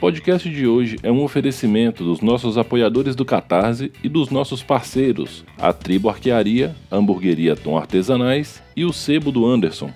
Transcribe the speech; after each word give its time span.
Podcast 0.00 0.48
de 0.48 0.66
hoje 0.66 0.96
é 1.02 1.12
um 1.12 1.22
oferecimento 1.22 2.02
dos 2.02 2.22
nossos 2.22 2.56
apoiadores 2.56 3.14
do 3.14 3.22
Catarse 3.22 3.92
e 4.02 4.08
dos 4.08 4.30
nossos 4.30 4.62
parceiros, 4.62 5.44
a 5.58 5.74
Tribo 5.74 6.08
Arquearia, 6.08 6.74
Hamburgueria 6.90 7.54
Tom 7.54 7.76
Artesanais 7.76 8.62
e 8.74 8.86
o 8.86 8.94
Sebo 8.94 9.30
do 9.30 9.44
Anderson. 9.44 9.90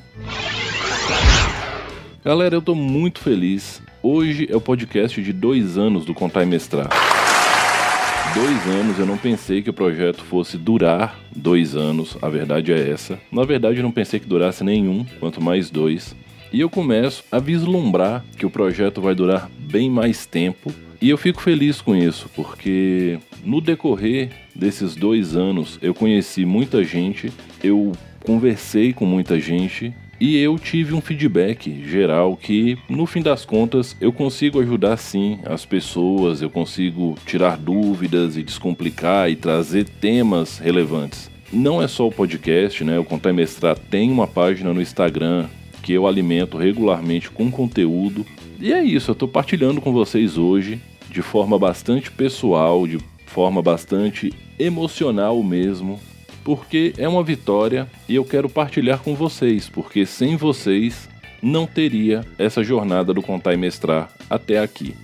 Galera, 2.23 2.55
eu 2.55 2.61
tô 2.61 2.75
muito 2.75 3.19
feliz. 3.19 3.81
Hoje 4.03 4.47
é 4.51 4.55
o 4.55 4.61
podcast 4.61 5.23
de 5.23 5.33
dois 5.33 5.79
anos 5.79 6.05
do 6.05 6.13
Contar 6.13 6.43
e 6.43 6.47
Mestrar. 6.47 6.91
Dois 8.35 8.77
anos, 8.77 8.99
eu 8.99 9.07
não 9.07 9.17
pensei 9.17 9.63
que 9.63 9.71
o 9.71 9.75
projeto 9.75 10.23
fosse 10.23 10.59
durar 10.59 11.19
dois 11.35 11.75
anos, 11.75 12.19
a 12.21 12.29
verdade 12.29 12.73
é 12.73 12.91
essa. 12.91 13.19
Na 13.33 13.45
verdade, 13.45 13.79
eu 13.79 13.83
não 13.83 13.93
pensei 13.93 14.21
que 14.21 14.27
durasse 14.27 14.63
nenhum, 14.63 15.07
quanto 15.19 15.43
mais 15.43 15.71
dois. 15.71 16.15
E 16.55 16.61
eu 16.61 16.71
começo 16.71 17.25
a 17.33 17.41
vislumbrar 17.41 18.25
que 18.39 18.47
o 18.47 18.51
projeto 18.51 19.01
vai 19.01 19.13
durar 19.13 19.51
bem 19.59 19.91
mais 19.91 20.25
tempo. 20.25 20.73
E 21.03 21.11
eu 21.11 21.19
fico 21.19 21.43
feliz 21.43 21.81
com 21.81 21.97
isso, 21.97 22.31
porque 22.33 23.19
no 23.45 23.61
decorrer 23.61 24.31
desses 24.55 24.95
dois 24.95 25.35
anos 25.35 25.81
eu 25.83 25.93
conheci 25.93 26.45
muita 26.45 26.85
gente, 26.85 27.33
eu 27.61 27.91
conversei 28.25 28.93
com 28.93 29.05
muita 29.05 29.41
gente 29.41 29.93
e 30.21 30.37
eu 30.37 30.57
tive 30.57 30.95
um 30.95 31.01
feedback 31.01 31.85
geral 31.89 32.37
que, 32.37 32.79
no 32.89 33.05
fim 33.05 33.21
das 33.21 33.45
contas, 33.45 33.97
eu 34.01 34.13
consigo 34.13 34.61
ajudar 34.61 34.97
sim 34.97 35.41
as 35.45 35.65
pessoas, 35.65 36.41
eu 36.41 36.49
consigo 36.49 37.19
tirar 37.27 37.57
dúvidas 37.57 38.37
e 38.37 38.45
descomplicar 38.45 39.29
e 39.29 39.35
trazer 39.35 39.89
temas 39.89 40.59
relevantes. 40.59 41.29
Não 41.53 41.83
é 41.83 41.89
só 41.89 42.07
o 42.07 42.13
podcast, 42.13 42.85
né? 42.85 42.97
O 42.97 43.05
Contar 43.05 43.31
e 43.31 43.33
Mestrar 43.33 43.77
tem 43.77 44.09
uma 44.09 44.29
página 44.29 44.73
no 44.73 44.81
Instagram 44.81 45.49
que 45.85 45.93
eu 45.93 46.07
alimento 46.07 46.57
regularmente 46.57 47.31
com 47.31 47.51
conteúdo. 47.51 48.25
E 48.59 48.73
é 48.73 48.83
isso, 48.83 49.11
eu 49.11 49.13
estou 49.13 49.29
partilhando 49.29 49.83
com 49.83 49.93
vocês 49.93 50.39
hoje 50.39 50.81
de 51.11 51.21
forma 51.21 51.59
bastante 51.59 52.11
pessoal, 52.11 52.87
de 52.87 52.99
forma 53.27 53.61
bastante 53.61 54.33
emocional 54.59 55.43
mesmo, 55.43 56.01
porque 56.43 56.95
é 56.97 57.07
uma 57.07 57.23
vitória 57.23 57.87
e 58.09 58.15
eu 58.15 58.25
quero 58.25 58.49
partilhar 58.49 59.01
com 59.01 59.15
vocês, 59.15 59.69
porque 59.69 60.07
sem 60.07 60.37
vocês 60.37 61.07
não 61.43 61.67
teria 61.67 62.25
essa 62.39 62.65
jornada 62.65 63.13
do 63.13 63.21
contar 63.21 63.53
e 63.53 63.59
mestrar 63.59 64.11
até 64.31 64.61
aqui. 64.61 64.95